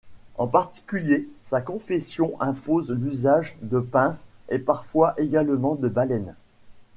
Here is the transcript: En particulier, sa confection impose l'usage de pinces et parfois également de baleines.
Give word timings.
En 0.39 0.47
particulier, 0.47 1.29
sa 1.43 1.61
confection 1.61 2.35
impose 2.39 2.89
l'usage 2.89 3.55
de 3.61 3.79
pinces 3.79 4.25
et 4.49 4.57
parfois 4.57 5.13
également 5.21 5.75
de 5.75 5.87
baleines. 5.89 6.35